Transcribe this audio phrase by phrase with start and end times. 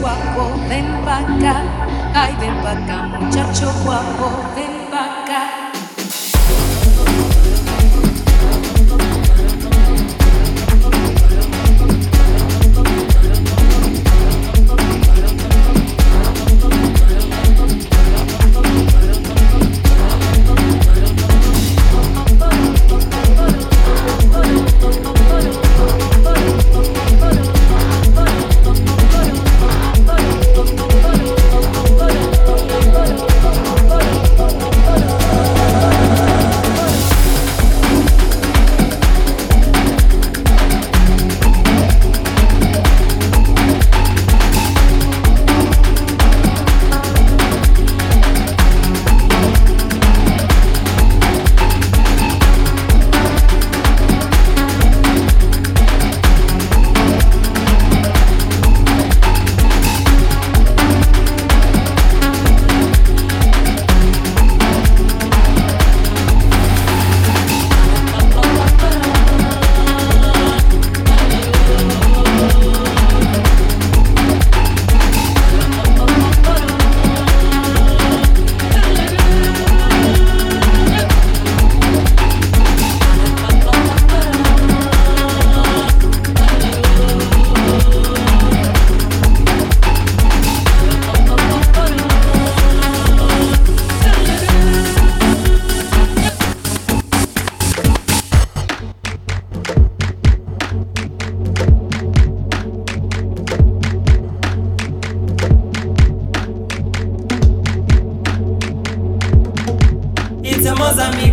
[0.00, 1.62] guapo, ven vaca,
[2.14, 4.69] ay ven vaca, muchacho guapo, ven.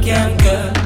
[0.08, 0.77] quelqu'un que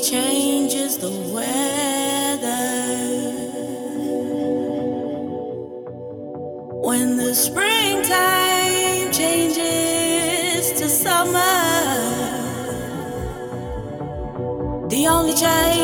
[0.00, 2.48] Changes the weather.
[6.80, 11.40] When the springtime changes to summer,
[14.88, 15.77] the only change.